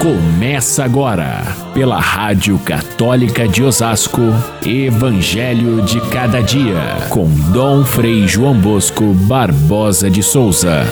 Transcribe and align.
Começa 0.00 0.84
agora, 0.84 1.42
pela 1.72 1.98
Rádio 1.98 2.58
Católica 2.58 3.48
de 3.48 3.62
Osasco, 3.62 4.20
Evangelho 4.64 5.82
de 5.82 6.00
Cada 6.10 6.42
Dia, 6.42 7.08
com 7.10 7.26
Dom 7.50 7.82
Frei 7.82 8.28
João 8.28 8.60
Bosco 8.60 9.14
Barbosa 9.26 10.10
de 10.10 10.22
Souza. 10.22 10.82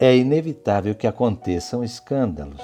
É 0.00 0.16
inevitável 0.16 0.96
que 0.96 1.06
aconteçam 1.06 1.84
escândalos, 1.84 2.62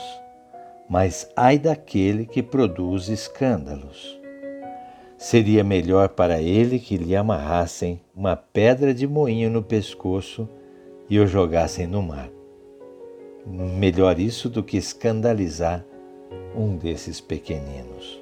mas 0.89 1.31
ai 1.37 1.59
daquele 1.59 2.27
que 2.27 2.43
produz 2.43 3.09
escândalos. 3.09 4.24
Seria 5.25 5.65
melhor 5.65 6.11
para 6.11 6.43
ele 6.43 6.79
que 6.79 6.99
lhe 6.99 7.17
amarrassem 7.17 7.99
uma 8.15 8.37
pedra 8.37 8.93
de 8.93 9.07
moinho 9.07 9.49
no 9.49 9.63
pescoço 9.63 10.47
e 11.09 11.19
o 11.19 11.27
jogassem 11.27 11.87
no 11.87 12.03
mar. 12.03 12.29
Melhor 13.47 14.21
isso 14.21 14.51
do 14.51 14.63
que 14.63 14.77
escandalizar 14.77 15.83
um 16.55 16.77
desses 16.77 17.23
pequeninos. 17.23 18.21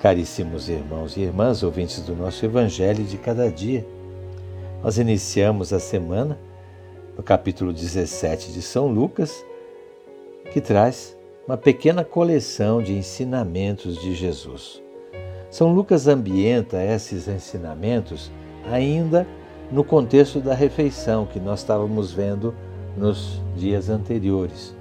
Caríssimos 0.00 0.70
irmãos 0.70 1.18
e 1.18 1.20
irmãs, 1.20 1.62
ouvintes 1.62 2.00
do 2.00 2.16
nosso 2.16 2.42
Evangelho 2.42 3.04
de 3.04 3.18
cada 3.18 3.50
dia, 3.50 3.86
nós 4.82 4.96
iniciamos 4.96 5.70
a 5.70 5.78
semana 5.78 6.38
no 7.14 7.22
capítulo 7.22 7.74
17 7.74 8.52
de 8.52 8.62
São 8.62 8.86
Lucas, 8.88 9.44
que 10.50 10.62
traz 10.62 11.14
uma 11.46 11.58
pequena 11.58 12.02
coleção 12.02 12.82
de 12.82 12.94
ensinamentos 12.94 14.00
de 14.00 14.14
Jesus. 14.14 14.85
São 15.50 15.72
Lucas 15.72 16.08
ambienta 16.08 16.82
esses 16.82 17.28
ensinamentos 17.28 18.30
ainda 18.70 19.26
no 19.70 19.84
contexto 19.84 20.40
da 20.40 20.54
refeição 20.54 21.26
que 21.26 21.40
nós 21.40 21.60
estávamos 21.60 22.12
vendo 22.12 22.54
nos 22.96 23.40
dias 23.56 23.88
anteriores, 23.88 24.74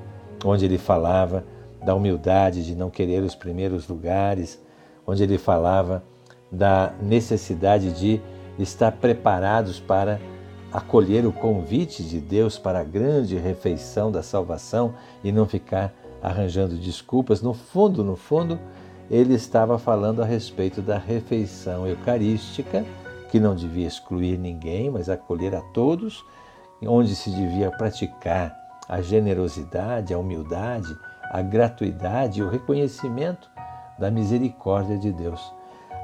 onde 0.44 0.66
ele 0.66 0.78
falava 0.78 1.46
da 1.84 1.94
humildade 1.94 2.66
de 2.66 2.76
não 2.76 2.90
querer 2.90 3.22
os 3.24 3.36
primeiros 3.36 3.88
lugares, 3.88 4.62
onde 5.06 5.24
ele 5.24 5.38
falava 5.38 6.04
da 6.52 6.94
necessidade 7.02 7.92
de 7.92 8.22
estar 8.58 8.92
preparados 8.94 9.80
para 9.80 10.20
acolher 10.72 11.26
o 11.26 11.32
convite 11.32 12.04
de 12.04 12.20
Deus 12.20 12.58
para 12.58 12.80
a 12.80 12.84
grande 12.84 13.38
refeição 13.38 14.12
da 14.12 14.24
salvação 14.24 14.94
e 15.24 15.32
não 15.32 15.46
ficar 15.46 15.94
arranjando 16.22 16.76
desculpas. 16.76 17.42
No 17.42 17.54
fundo, 17.54 18.04
no 18.04 18.16
fundo, 18.16 18.60
ele 19.10 19.36
estava 19.36 19.78
falando 19.78 20.22
a 20.22 20.26
respeito 20.26 20.82
da 20.82 20.98
refeição 20.98 21.88
eucarística, 21.88 22.86
que 23.30 23.40
não 23.40 23.56
devia 23.56 23.88
excluir 23.88 24.38
ninguém, 24.38 24.90
mas 24.90 25.10
acolher 25.10 25.56
a 25.56 25.62
todos, 25.62 26.24
onde 26.84 27.16
se 27.16 27.30
devia 27.30 27.72
praticar 27.72 28.56
a 28.88 29.02
generosidade, 29.02 30.14
a 30.14 30.18
humildade, 30.18 30.88
a 31.32 31.42
gratuidade 31.42 32.40
e 32.40 32.44
o 32.44 32.50
reconhecimento 32.50 33.50
da 33.98 34.12
misericórdia 34.12 34.98
de 34.98 35.12
Deus. 35.12 35.42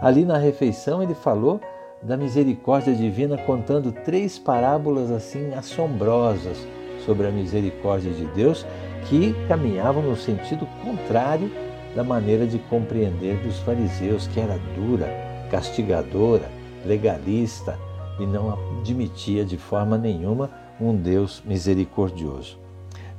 Ali 0.02 0.26
na 0.26 0.38
refeição 0.38 1.02
ele 1.02 1.14
falou 1.14 1.62
da 2.02 2.18
misericórdia 2.18 2.96
divina 2.96 3.38
contando 3.38 3.92
três 3.92 4.40
parábolas 4.40 5.12
assim 5.12 5.54
assombrosas 5.54 6.58
sobre 7.06 7.28
a 7.28 7.32
misericórdia 7.32 8.12
de 8.12 8.26
Deus 8.28 8.66
que 9.08 9.34
caminhavam 9.48 10.02
no 10.02 10.16
sentido 10.16 10.68
contrário 10.84 11.52
da 11.96 12.04
maneira 12.04 12.48
de 12.48 12.58
compreender 12.58 13.38
dos 13.44 13.58
fariseus, 13.60 14.28
que 14.28 14.40
era 14.40 14.58
dura, 14.76 15.08
castigadora, 15.50 16.50
legalista 16.86 17.78
e 18.20 18.26
não 18.26 18.58
admitia 18.80 19.44
de 19.44 19.58
forma 19.58 19.98
nenhuma 19.98 20.50
um 20.80 20.96
Deus 20.96 21.42
misericordioso. 21.46 22.58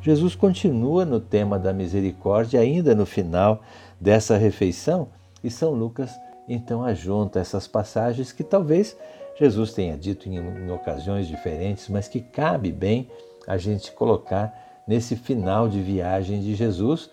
Jesus 0.01 0.35
continua 0.35 1.05
no 1.05 1.21
tema 1.21 1.59
da 1.59 1.73
misericórdia 1.73 2.61
ainda 2.61 2.95
no 2.95 3.07
final 3.07 3.63
dessa 4.01 4.37
refeição 4.37 5.09
e 5.45 5.51
São 5.51 5.73
Lucas 5.73 6.11
então 6.49 6.83
ajunta 6.85 7.39
essas 7.39 7.69
passagens 7.69 8.33
que 8.33 8.43
talvez 8.43 8.97
Jesus 9.39 9.73
tenha 9.73 9.97
dito 9.97 10.29
em, 10.29 10.37
em 10.37 10.71
ocasiões 10.71 11.27
diferentes, 11.27 11.89
mas 11.89 12.09
que 12.09 12.21
cabe 12.21 12.73
bem 12.73 13.09
a 13.47 13.57
gente 13.57 13.93
colocar 13.93 14.83
nesse 14.87 15.17
final 15.17 15.69
de 15.69 15.81
viagem 15.81 16.41
de 16.41 16.55
Jesus, 16.55 17.11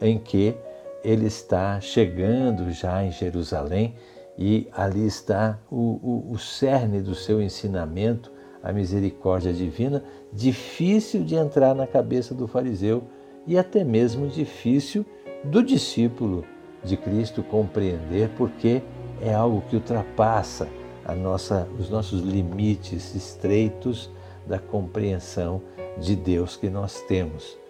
em 0.00 0.18
que 0.18 0.56
ele 1.04 1.26
está 1.26 1.80
chegando 1.80 2.70
já 2.70 3.04
em 3.04 3.10
Jerusalém 3.10 3.94
e 4.38 4.68
ali 4.72 5.06
está 5.06 5.58
o, 5.70 5.98
o, 6.02 6.32
o 6.32 6.38
cerne 6.38 7.00
do 7.00 7.14
seu 7.14 7.42
ensinamento, 7.42 8.32
a 8.62 8.72
misericórdia 8.72 9.52
divina, 9.52 10.02
difícil 10.32 11.24
de 11.24 11.34
entrar 11.34 11.74
na 11.74 11.86
cabeça 11.86 12.34
do 12.34 12.46
fariseu 12.46 13.02
e 13.46 13.58
até 13.58 13.84
mesmo 13.84 14.28
difícil 14.28 15.04
do 15.44 15.62
discípulo 15.62 16.44
de 16.84 16.96
Cristo 16.96 17.42
compreender, 17.42 18.30
porque 18.36 18.82
é 19.20 19.34
algo 19.34 19.62
que 19.68 19.76
ultrapassa 19.76 20.68
nossa, 21.16 21.68
os 21.78 21.90
nossos 21.90 22.22
limites 22.22 23.14
estreitos 23.14 24.10
da 24.46 24.58
compreensão 24.58 25.62
de 25.98 26.14
Deus 26.14 26.56
que 26.56 26.70
nós 26.70 27.00
temos. 27.02 27.61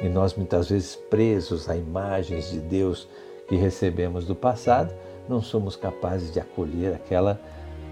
E 0.00 0.08
nós, 0.08 0.34
muitas 0.34 0.68
vezes, 0.68 0.94
presos 0.94 1.68
a 1.68 1.76
imagens 1.76 2.50
de 2.50 2.60
Deus 2.60 3.08
que 3.48 3.56
recebemos 3.56 4.24
do 4.24 4.34
passado, 4.34 4.94
não 5.28 5.42
somos 5.42 5.76
capazes 5.76 6.32
de 6.32 6.38
acolher 6.38 6.94
aquela, 6.94 7.40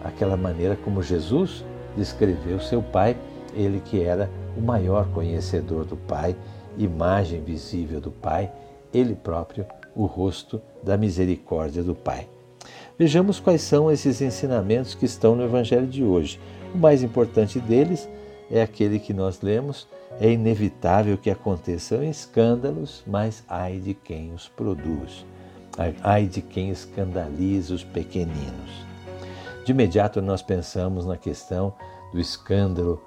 aquela 0.02 0.36
maneira 0.36 0.76
como 0.76 1.02
Jesus 1.02 1.64
descreveu 1.96 2.60
seu 2.60 2.82
Pai, 2.82 3.16
ele 3.54 3.80
que 3.80 4.02
era 4.02 4.30
o 4.56 4.60
maior 4.60 5.08
conhecedor 5.08 5.84
do 5.84 5.96
Pai, 5.96 6.36
imagem 6.78 7.42
visível 7.42 8.00
do 8.00 8.10
Pai, 8.10 8.50
ele 8.92 9.14
próprio, 9.14 9.66
o 9.94 10.04
rosto 10.04 10.60
da 10.82 10.96
misericórdia 10.96 11.82
do 11.82 11.94
Pai. 11.94 12.28
Vejamos 12.98 13.40
quais 13.40 13.62
são 13.62 13.90
esses 13.90 14.20
ensinamentos 14.20 14.94
que 14.94 15.04
estão 15.04 15.34
no 15.34 15.44
Evangelho 15.44 15.86
de 15.86 16.02
hoje. 16.02 16.40
O 16.74 16.78
mais 16.78 17.02
importante 17.02 17.58
deles 17.58 18.08
é 18.50 18.62
aquele 18.62 18.98
que 18.98 19.12
nós 19.12 19.40
lemos 19.42 19.86
é 20.20 20.30
inevitável 20.30 21.18
que 21.18 21.30
aconteçam 21.30 22.02
escândalos, 22.02 23.02
mas 23.06 23.44
ai 23.48 23.78
de 23.78 23.92
quem 23.92 24.32
os 24.32 24.48
produz, 24.48 25.26
ai 26.02 26.26
de 26.26 26.40
quem 26.40 26.70
escandaliza 26.70 27.74
os 27.74 27.84
pequeninos. 27.84 28.86
De 29.64 29.72
imediato 29.72 30.22
nós 30.22 30.42
pensamos 30.42 31.04
na 31.04 31.16
questão 31.16 31.74
do 32.12 32.20
escândalo 32.20 33.02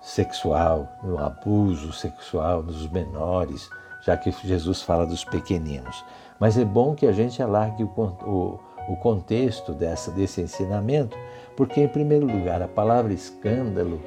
sexual, 0.00 0.88
do 1.02 1.18
abuso 1.18 1.92
sexual 1.92 2.62
dos 2.62 2.88
menores, 2.90 3.68
já 4.04 4.16
que 4.16 4.30
Jesus 4.46 4.82
fala 4.82 5.06
dos 5.06 5.24
pequeninos. 5.24 6.04
Mas 6.38 6.58
é 6.58 6.64
bom 6.64 6.94
que 6.94 7.06
a 7.06 7.12
gente 7.12 7.42
alargue 7.42 7.84
o, 7.84 7.88
o, 7.88 8.60
o 8.88 8.96
contexto 8.96 9.72
dessa, 9.72 10.10
desse 10.10 10.40
ensinamento, 10.40 11.16
porque, 11.56 11.80
em 11.80 11.88
primeiro 11.88 12.26
lugar, 12.26 12.60
a 12.62 12.68
palavra 12.68 13.12
escândalo, 13.12 14.00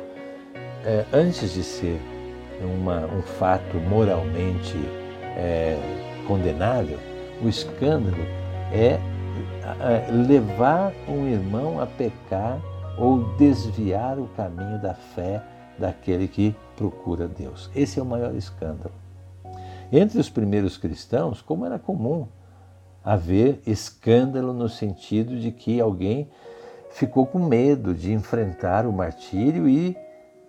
é, 0.84 1.06
antes 1.14 1.54
de 1.54 1.64
ser 1.64 2.00
uma, 2.62 3.06
um 3.06 3.22
fato 3.22 3.78
moralmente 3.78 4.78
é, 5.36 5.78
condenável, 6.28 6.98
o 7.44 7.48
escândalo 7.48 8.24
é, 8.72 9.00
é 9.80 10.12
levar 10.12 10.94
um 11.08 11.28
irmão 11.28 11.82
a 11.82 11.86
pecar 11.86 12.60
ou 12.98 13.36
desviar 13.36 14.18
o 14.18 14.28
caminho 14.30 14.82
da 14.82 14.94
fé 14.94 15.44
daquele 15.78 16.28
que 16.28 16.56
procura 16.76 17.28
Deus. 17.28 17.70
Esse 17.76 18.00
é 18.00 18.04
o 18.04 18.06
maior 18.06 18.34
escândalo. 18.36 18.94
Entre 19.92 20.20
os 20.20 20.30
primeiros 20.30 20.78
cristãos, 20.78 21.42
como 21.42 21.66
era 21.66 21.78
comum 21.78 22.28
haver 23.04 23.62
escândalo 23.68 24.52
no 24.52 24.68
sentido 24.68 25.38
de 25.38 25.52
que 25.52 25.80
alguém 25.80 26.30
ficou 26.90 27.26
com 27.28 27.40
medo 27.40 27.94
de 27.94 28.12
enfrentar 28.12 28.88
o 28.88 28.92
martírio 28.92 29.68
e 29.68 29.96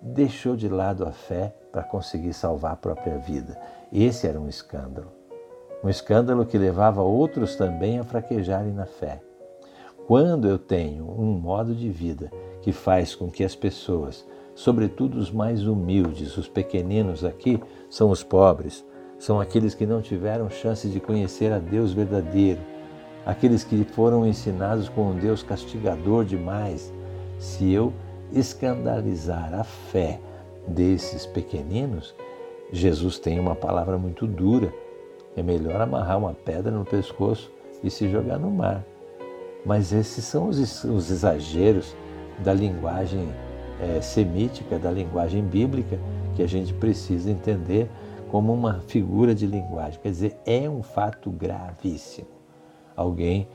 deixou 0.00 0.56
de 0.56 0.69
lado 0.69 1.05
a 1.05 1.12
fé 1.12 1.53
para 1.76 1.84
conseguir 1.84 2.32
salvar 2.32 2.73
a 2.73 2.76
própria 2.76 3.19
vida. 3.19 3.61
Esse 3.93 4.26
era 4.26 4.40
um 4.40 4.49
escândalo. 4.49 5.12
Um 5.84 5.90
escândalo 5.90 6.46
que 6.46 6.56
levava 6.56 7.02
outros 7.02 7.55
também 7.55 7.99
a 7.99 8.02
fraquejarem 8.02 8.73
na 8.73 8.87
fé. 8.87 9.20
Quando 10.06 10.49
eu 10.49 10.58
tenho 10.58 11.05
um 11.05 11.38
modo 11.38 11.75
de 11.75 11.90
vida 11.90 12.32
que 12.62 12.73
faz 12.73 13.14
com 13.14 13.31
que 13.31 13.44
as 13.44 13.55
pessoas, 13.55 14.26
sobretudo 14.55 15.19
os 15.19 15.31
mais 15.31 15.67
humildes, 15.67 16.38
os 16.38 16.49
pequeninos 16.49 17.23
aqui, 17.26 17.62
são 17.90 18.08
os 18.08 18.22
pobres, 18.22 18.82
são 19.19 19.38
aqueles 19.38 19.75
que 19.75 19.84
não 19.84 20.00
tiveram 20.00 20.49
chance 20.49 20.88
de 20.88 20.99
conhecer 20.99 21.52
a 21.52 21.58
Deus 21.58 21.93
verdadeiro, 21.93 22.61
aqueles 23.26 23.64
que 23.64 23.84
foram 23.84 24.26
ensinados 24.26 24.88
com 24.88 25.11
um 25.11 25.19
Deus 25.19 25.43
castigador 25.43 26.25
demais. 26.25 26.90
Se 27.38 27.70
eu 27.70 27.93
escandalizar 28.32 29.52
a 29.52 29.62
fé 29.62 30.19
desses 30.67 31.27
pequeninos, 31.27 32.15
Jesus 32.73 33.19
tem 33.19 33.39
uma 33.39 33.55
palavra 33.55 33.97
muito 33.97 34.27
dura. 34.27 34.73
É 35.37 35.43
melhor 35.43 35.81
amarrar 35.81 36.19
uma 36.19 36.33
pedra 36.33 36.71
no 36.71 36.85
pescoço 36.85 37.53
e 37.83 37.91
se 37.91 38.09
jogar 38.11 38.39
no 38.39 38.51
mar. 38.51 38.85
Mas 39.65 39.93
esses 39.93 40.25
são 40.25 40.49
os, 40.49 40.85
os 40.85 41.11
exageros 41.11 41.95
da 42.39 42.53
linguagem 42.53 43.29
é, 43.81 44.01
semítica, 44.01 44.79
da 44.79 44.91
linguagem 44.91 45.43
bíblica, 45.43 45.99
que 46.35 46.43
a 46.43 46.47
gente 46.47 46.73
precisa 46.75 47.31
entender 47.31 47.89
como 48.31 48.53
uma 48.53 48.81
figura 48.87 49.35
de 49.35 49.47
linguagem. 49.47 50.01
Quer 50.03 50.11
dizer, 50.11 50.37
é 50.47 50.69
um 50.69 50.83
fato 50.83 51.31
gravíssimo 51.31 52.37
alguém 52.97 53.47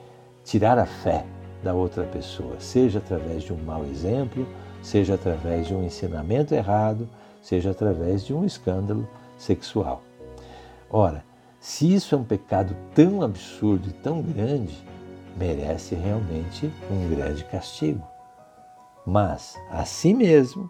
tirar 0.44 0.78
a 0.78 0.86
fé 0.86 1.26
da 1.64 1.74
outra 1.74 2.04
pessoa, 2.04 2.56
seja 2.60 3.00
através 3.00 3.44
de 3.44 3.52
um 3.52 3.58
mau 3.58 3.84
exemplo, 3.86 4.48
seja 4.82 5.16
através 5.16 5.68
de 5.68 5.74
um 5.74 5.84
ensinamento 5.84 6.54
errado, 6.54 7.08
seja 7.42 7.72
através 7.72 8.26
de 8.26 8.34
um 8.34 8.46
escândalo 8.46 9.08
sexual. 9.38 10.02
Ora, 10.90 11.24
se 11.60 11.94
isso 11.94 12.16
é 12.16 12.18
um 12.18 12.24
pecado 12.24 12.76
tão 12.94 13.22
absurdo 13.22 13.90
e 13.90 13.94
tão 13.94 14.22
grande, 14.22 14.78
merece 15.38 15.96
realmente 15.96 16.72
um 16.90 17.10
grande 17.10 17.44
castigo. 17.46 18.06
Mas, 19.06 19.56
assim 19.70 20.14
mesmo, 20.14 20.70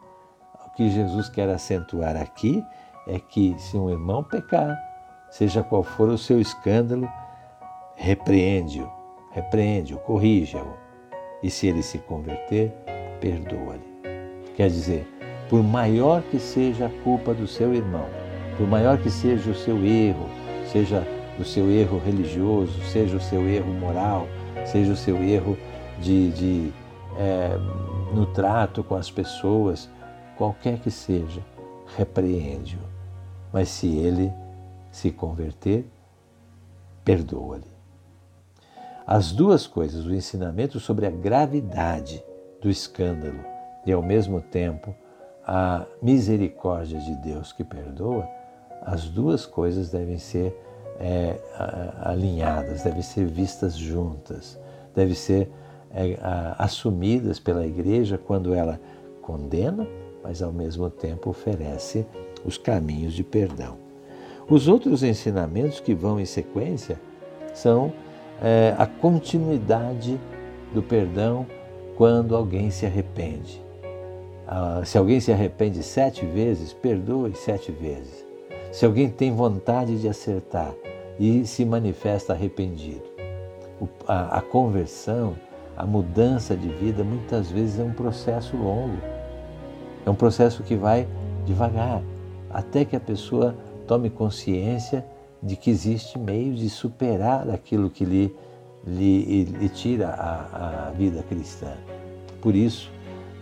o 0.65 0.69
que 0.75 0.89
Jesus 0.89 1.27
quer 1.29 1.49
acentuar 1.49 2.15
aqui 2.15 2.63
é 3.07 3.19
que 3.19 3.55
se 3.57 3.77
um 3.77 3.89
irmão 3.89 4.23
pecar, 4.23 4.77
seja 5.29 5.63
qual 5.63 5.83
for 5.83 6.09
o 6.09 6.17
seu 6.17 6.39
escândalo, 6.39 7.09
repreende-o, 7.95 8.89
repreende-o, 9.31 9.99
corrija-o. 9.99 10.77
E 11.41 11.49
se 11.49 11.67
ele 11.67 11.81
se 11.81 11.97
converter, 11.97 12.71
perdoa-lhe. 13.19 13.90
Quer 14.61 14.69
dizer, 14.69 15.07
por 15.49 15.63
maior 15.63 16.21
que 16.21 16.37
seja 16.37 16.85
a 16.85 17.03
culpa 17.03 17.33
do 17.33 17.47
seu 17.47 17.73
irmão, 17.73 18.05
por 18.55 18.67
maior 18.67 18.95
que 18.99 19.09
seja 19.09 19.49
o 19.49 19.55
seu 19.55 19.83
erro, 19.83 20.29
seja 20.71 21.03
o 21.39 21.43
seu 21.43 21.71
erro 21.71 21.97
religioso, 21.97 22.79
seja 22.83 23.17
o 23.17 23.19
seu 23.19 23.49
erro 23.49 23.73
moral, 23.73 24.27
seja 24.63 24.93
o 24.93 24.95
seu 24.95 25.17
erro 25.17 25.57
de, 25.99 26.29
de 26.33 26.73
é, 27.17 27.57
no 28.13 28.27
trato 28.27 28.83
com 28.83 28.93
as 28.93 29.09
pessoas, 29.09 29.89
qualquer 30.37 30.77
que 30.77 30.91
seja, 30.91 31.41
repreende-o. 31.97 32.87
Mas 33.51 33.67
se 33.67 33.87
ele 33.87 34.31
se 34.91 35.09
converter, 35.09 35.89
perdoa-lhe. 37.03 37.65
As 39.07 39.31
duas 39.31 39.65
coisas, 39.65 40.05
o 40.05 40.13
ensinamento 40.13 40.79
sobre 40.79 41.07
a 41.07 41.09
gravidade 41.09 42.23
do 42.61 42.69
escândalo 42.69 43.49
e, 43.85 43.91
ao 43.91 44.01
mesmo 44.01 44.41
tempo, 44.41 44.95
a 45.45 45.85
misericórdia 46.01 46.99
de 46.99 47.15
Deus 47.15 47.51
que 47.51 47.63
perdoa, 47.63 48.27
as 48.81 49.09
duas 49.09 49.45
coisas 49.45 49.89
devem 49.89 50.17
ser 50.17 50.55
é, 50.99 51.39
alinhadas, 52.01 52.83
devem 52.83 53.01
ser 53.01 53.25
vistas 53.25 53.75
juntas, 53.75 54.59
devem 54.95 55.15
ser 55.15 55.51
é, 55.93 56.17
assumidas 56.57 57.39
pela 57.39 57.65
igreja 57.65 58.17
quando 58.17 58.53
ela 58.53 58.79
condena, 59.21 59.87
mas 60.23 60.41
ao 60.41 60.51
mesmo 60.51 60.89
tempo 60.89 61.29
oferece 61.29 62.05
os 62.45 62.57
caminhos 62.57 63.13
de 63.13 63.23
perdão. 63.23 63.77
Os 64.49 64.67
outros 64.67 65.03
ensinamentos 65.03 65.79
que 65.79 65.93
vão 65.93 66.19
em 66.19 66.25
sequência 66.25 66.99
são 67.53 67.93
é, 68.41 68.75
a 68.77 68.85
continuidade 68.85 70.19
do 70.73 70.81
perdão 70.81 71.45
quando 71.95 72.35
alguém 72.35 72.71
se 72.71 72.85
arrepende. 72.85 73.61
Ah, 74.53 74.81
se 74.83 74.97
alguém 74.97 75.17
se 75.21 75.31
arrepende 75.31 75.81
sete 75.81 76.25
vezes, 76.25 76.73
perdoe 76.73 77.33
sete 77.33 77.71
vezes. 77.71 78.25
Se 78.69 78.85
alguém 78.85 79.09
tem 79.09 79.33
vontade 79.33 79.97
de 79.97 80.09
acertar 80.09 80.73
e 81.17 81.47
se 81.47 81.63
manifesta 81.63 82.33
arrependido, 82.33 83.01
a, 84.05 84.39
a 84.39 84.41
conversão, 84.41 85.37
a 85.77 85.85
mudança 85.85 86.53
de 86.53 86.67
vida, 86.67 87.01
muitas 87.01 87.49
vezes 87.49 87.79
é 87.79 87.83
um 87.83 87.93
processo 87.93 88.57
longo. 88.57 88.97
É 90.05 90.09
um 90.09 90.15
processo 90.15 90.63
que 90.63 90.75
vai 90.75 91.07
devagar, 91.45 92.03
até 92.49 92.83
que 92.83 92.97
a 92.97 92.99
pessoa 92.99 93.55
tome 93.87 94.09
consciência 94.09 95.05
de 95.41 95.55
que 95.55 95.69
existe 95.69 96.19
meios 96.19 96.59
de 96.59 96.69
superar 96.69 97.49
aquilo 97.49 97.89
que 97.89 98.03
lhe, 98.03 98.35
lhe, 98.85 99.45
lhe 99.45 99.69
tira 99.69 100.09
a, 100.09 100.87
a 100.87 100.91
vida 100.91 101.23
cristã. 101.23 101.71
Por 102.41 102.53
isso, 102.53 102.91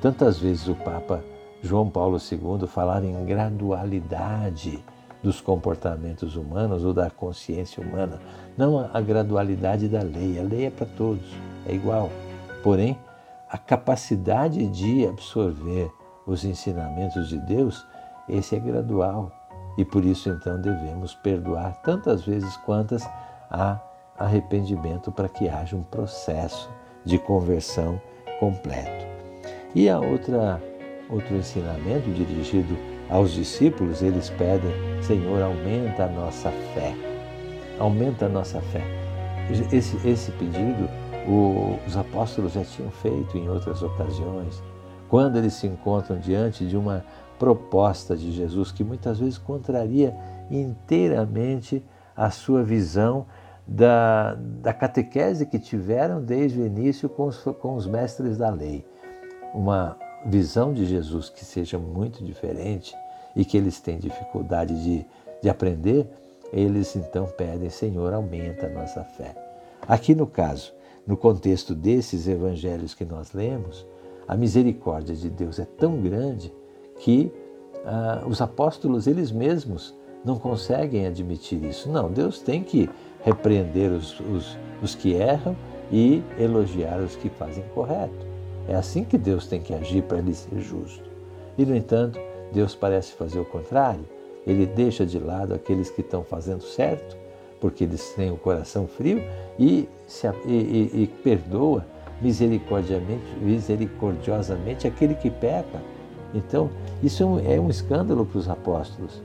tantas 0.01 0.37
vezes 0.39 0.67
o 0.67 0.75
Papa 0.75 1.23
João 1.61 1.89
Paulo 1.89 2.17
II 2.17 2.67
falava 2.67 3.05
em 3.05 3.25
gradualidade 3.25 4.83
dos 5.21 5.41
comportamentos 5.41 6.35
humanos 6.35 6.85
ou 6.85 6.93
da 6.93 7.09
consciência 7.09 7.83
humana, 7.83 8.19
não 8.57 8.89
a 8.93 9.01
gradualidade 9.01 9.87
da 9.87 10.01
lei. 10.01 10.39
A 10.39 10.43
lei 10.43 10.65
é 10.65 10.69
para 10.69 10.85
todos, 10.85 11.29
é 11.67 11.73
igual. 11.73 12.09
Porém, 12.63 12.97
a 13.49 13.57
capacidade 13.57 14.65
de 14.67 15.05
absorver 15.05 15.91
os 16.25 16.45
ensinamentos 16.45 17.27
de 17.27 17.37
Deus, 17.39 17.85
esse 18.27 18.55
é 18.55 18.59
gradual. 18.59 19.31
E 19.77 19.83
por 19.83 20.05
isso 20.05 20.29
então 20.29 20.59
devemos 20.59 21.13
perdoar 21.15 21.81
tantas 21.83 22.23
vezes 22.23 22.55
quantas 22.57 23.09
há 23.49 23.79
arrependimento 24.17 25.11
para 25.11 25.29
que 25.29 25.47
haja 25.47 25.75
um 25.75 25.83
processo 25.83 26.69
de 27.05 27.17
conversão 27.17 27.99
completo. 28.39 29.18
E 29.75 29.89
a 29.89 29.99
outra 29.99 30.61
outro 31.09 31.35
ensinamento 31.35 32.09
dirigido 32.11 32.77
aos 33.09 33.31
discípulos, 33.31 34.01
eles 34.01 34.29
pedem: 34.31 34.71
Senhor, 35.01 35.41
aumenta 35.41 36.05
a 36.05 36.09
nossa 36.09 36.51
fé. 36.73 36.93
Aumenta 37.79 38.25
a 38.25 38.29
nossa 38.29 38.61
fé. 38.61 38.83
Esse, 39.71 39.95
esse 40.07 40.31
pedido 40.33 40.87
o, 41.27 41.79
os 41.87 41.97
apóstolos 41.97 42.53
já 42.53 42.63
tinham 42.63 42.91
feito 42.91 43.37
em 43.37 43.49
outras 43.49 43.81
ocasiões, 43.81 44.61
quando 45.07 45.37
eles 45.37 45.53
se 45.53 45.67
encontram 45.67 46.19
diante 46.19 46.65
de 46.65 46.77
uma 46.77 47.03
proposta 47.37 48.15
de 48.15 48.31
Jesus 48.31 48.71
que 48.71 48.83
muitas 48.83 49.19
vezes 49.19 49.37
contraria 49.37 50.15
inteiramente 50.51 51.83
a 52.15 52.29
sua 52.29 52.63
visão 52.63 53.25
da, 53.65 54.35
da 54.35 54.73
catequese 54.73 55.45
que 55.45 55.57
tiveram 55.57 56.21
desde 56.21 56.59
o 56.59 56.65
início 56.65 57.07
com 57.07 57.27
os, 57.27 57.37
com 57.37 57.75
os 57.75 57.87
mestres 57.87 58.37
da 58.37 58.49
lei. 58.49 58.85
Uma 59.53 59.97
visão 60.25 60.73
de 60.73 60.85
Jesus 60.85 61.29
que 61.29 61.45
seja 61.45 61.77
muito 61.77 62.23
diferente 62.23 62.95
e 63.35 63.45
que 63.45 63.57
eles 63.57 63.79
têm 63.79 63.97
dificuldade 63.97 64.83
de, 64.83 65.05
de 65.41 65.49
aprender, 65.49 66.07
eles 66.51 66.95
então 66.95 67.25
pedem, 67.25 67.69
Senhor, 67.69 68.13
aumenta 68.13 68.67
a 68.67 68.69
nossa 68.69 69.03
fé. 69.03 69.35
Aqui 69.87 70.13
no 70.13 70.27
caso, 70.27 70.73
no 71.05 71.15
contexto 71.15 71.73
desses 71.73 72.27
evangelhos 72.27 72.93
que 72.93 73.05
nós 73.05 73.33
lemos, 73.33 73.85
a 74.27 74.35
misericórdia 74.35 75.15
de 75.15 75.29
Deus 75.29 75.57
é 75.57 75.65
tão 75.65 76.01
grande 76.01 76.53
que 76.99 77.31
ah, 77.85 78.23
os 78.27 78.41
apóstolos, 78.41 79.07
eles 79.07 79.31
mesmos, 79.31 79.95
não 80.23 80.37
conseguem 80.37 81.07
admitir 81.07 81.63
isso. 81.63 81.89
Não, 81.89 82.11
Deus 82.11 82.41
tem 82.41 82.63
que 82.63 82.89
repreender 83.23 83.91
os, 83.91 84.19
os, 84.19 84.57
os 84.81 84.95
que 84.95 85.13
erram 85.13 85.55
e 85.91 86.21
elogiar 86.37 86.99
os 86.99 87.15
que 87.15 87.29
fazem 87.29 87.63
correto. 87.73 88.28
É 88.69 88.75
assim 88.75 89.03
que 89.03 89.17
Deus 89.17 89.47
tem 89.47 89.59
que 89.59 89.73
agir 89.73 90.03
para 90.03 90.19
ele 90.19 90.35
ser 90.35 90.59
justo. 90.59 91.03
E, 91.57 91.65
no 91.65 91.75
entanto, 91.75 92.19
Deus 92.53 92.75
parece 92.75 93.13
fazer 93.13 93.39
o 93.39 93.45
contrário. 93.45 94.05
Ele 94.45 94.67
deixa 94.67 95.07
de 95.07 95.17
lado 95.17 95.55
aqueles 95.55 95.89
que 95.89 96.01
estão 96.01 96.23
fazendo 96.23 96.61
certo, 96.61 97.17
porque 97.59 97.83
eles 97.83 98.13
têm 98.13 98.29
o 98.29 98.37
coração 98.37 98.87
frio, 98.87 99.23
e, 99.57 99.89
se, 100.05 100.27
e, 100.45 100.53
e, 100.53 101.01
e 101.01 101.07
perdoa 101.23 101.83
misericordiosamente 102.21 104.87
aquele 104.87 105.15
que 105.15 105.31
peca. 105.31 105.81
Então, 106.35 106.69
isso 107.01 107.23
é 107.23 107.25
um, 107.25 107.39
é 107.53 107.59
um 107.59 107.71
escândalo 107.71 108.23
para 108.23 108.37
os 108.37 108.47
apóstolos. 108.47 109.19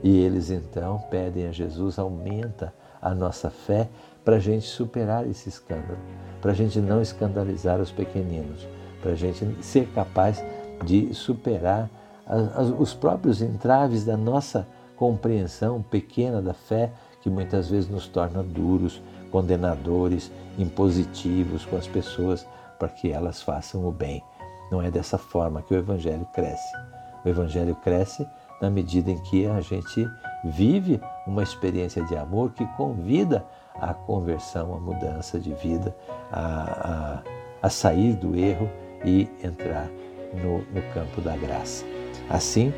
E 0.00 0.16
eles 0.20 0.50
então 0.50 1.02
pedem 1.10 1.48
a 1.48 1.52
Jesus, 1.52 1.98
aumenta 1.98 2.72
a 3.02 3.12
nossa 3.12 3.50
fé 3.50 3.88
para 4.26 4.36
a 4.36 4.40
gente 4.40 4.66
superar 4.66 5.24
esse 5.24 5.48
escândalo, 5.48 6.00
para 6.42 6.50
a 6.50 6.54
gente 6.54 6.80
não 6.80 7.00
escandalizar 7.00 7.80
os 7.80 7.92
pequeninos, 7.92 8.66
para 9.00 9.12
a 9.12 9.14
gente 9.14 9.46
ser 9.62 9.86
capaz 9.94 10.44
de 10.84 11.14
superar 11.14 11.88
as, 12.26 12.56
as, 12.56 12.68
os 12.76 12.92
próprios 12.92 13.40
entraves 13.40 14.04
da 14.04 14.16
nossa 14.16 14.66
compreensão 14.96 15.80
pequena 15.80 16.42
da 16.42 16.52
fé, 16.52 16.90
que 17.22 17.30
muitas 17.30 17.70
vezes 17.70 17.88
nos 17.88 18.08
torna 18.08 18.42
duros, 18.42 19.00
condenadores, 19.30 20.32
impositivos 20.58 21.64
com 21.64 21.76
as 21.76 21.86
pessoas, 21.86 22.44
para 22.80 22.88
que 22.88 23.12
elas 23.12 23.40
façam 23.40 23.86
o 23.86 23.92
bem. 23.92 24.24
Não 24.72 24.82
é 24.82 24.90
dessa 24.90 25.16
forma 25.16 25.62
que 25.62 25.72
o 25.72 25.78
Evangelho 25.78 26.26
cresce. 26.34 26.76
O 27.24 27.28
Evangelho 27.28 27.76
cresce 27.76 28.26
na 28.60 28.70
medida 28.70 29.08
em 29.08 29.18
que 29.18 29.46
a 29.46 29.60
gente 29.60 30.04
vive 30.44 31.00
uma 31.28 31.44
experiência 31.44 32.02
de 32.04 32.16
amor 32.16 32.50
que 32.50 32.66
convida 32.76 33.44
à 33.80 33.94
conversão, 33.94 34.74
à 34.74 34.78
mudança 34.78 35.38
de 35.38 35.52
vida, 35.54 35.94
a, 36.32 37.22
a, 37.62 37.66
a 37.66 37.70
sair 37.70 38.14
do 38.14 38.36
erro 38.36 38.68
e 39.04 39.28
entrar 39.42 39.88
no, 40.34 40.58
no 40.58 40.82
campo 40.92 41.20
da 41.20 41.36
graça. 41.36 41.84
Assim 42.28 42.72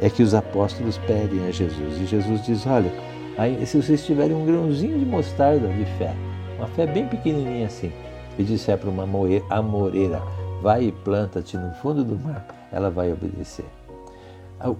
é 0.00 0.08
que 0.08 0.22
os 0.22 0.34
apóstolos 0.34 0.98
pedem 0.98 1.46
a 1.46 1.50
Jesus 1.50 2.00
e 2.00 2.06
Jesus 2.06 2.44
diz: 2.44 2.66
Olha, 2.66 2.92
aí, 3.36 3.64
se 3.66 3.80
vocês 3.80 4.04
tiverem 4.04 4.34
um 4.34 4.44
grãozinho 4.44 4.98
de 4.98 5.04
mostarda 5.04 5.68
de 5.68 5.84
fé, 5.96 6.14
uma 6.56 6.68
fé 6.68 6.86
bem 6.86 7.06
pequenininha 7.06 7.66
assim, 7.66 7.92
e 8.38 8.42
disser 8.42 8.78
para 8.78 8.90
uma 8.90 9.04
amoreira, 9.50 10.22
vai 10.62 10.84
e 10.84 10.92
planta-te 10.92 11.56
no 11.56 11.72
fundo 11.74 12.04
do 12.04 12.18
mar, 12.18 12.46
ela 12.70 12.90
vai 12.90 13.12
obedecer. 13.12 13.66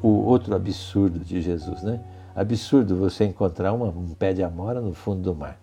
O 0.01 0.09
outro 0.27 0.55
absurdo 0.55 1.19
de 1.19 1.41
Jesus, 1.41 1.83
né? 1.83 1.99
Absurdo 2.35 2.97
você 2.97 3.25
encontrar 3.25 3.73
uma, 3.73 3.87
um 3.87 4.15
pé 4.15 4.33
de 4.33 4.43
amora 4.43 4.81
no 4.81 4.95
fundo 4.95 5.23
do 5.23 5.35
mar. 5.35 5.61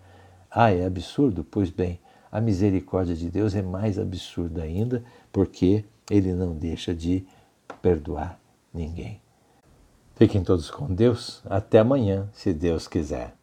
Ah, 0.50 0.72
é 0.72 0.84
absurdo? 0.84 1.44
Pois 1.44 1.70
bem, 1.70 2.00
a 2.30 2.40
misericórdia 2.40 3.14
de 3.14 3.30
Deus 3.30 3.54
é 3.54 3.62
mais 3.62 3.98
absurda 3.98 4.62
ainda, 4.62 5.02
porque 5.32 5.84
ele 6.10 6.32
não 6.32 6.54
deixa 6.54 6.94
de 6.94 7.26
perdoar 7.82 8.38
ninguém. 8.72 9.20
Fiquem 10.14 10.44
todos 10.44 10.70
com 10.70 10.92
Deus. 10.92 11.42
Até 11.46 11.78
amanhã, 11.78 12.28
se 12.32 12.52
Deus 12.52 12.86
quiser. 12.86 13.39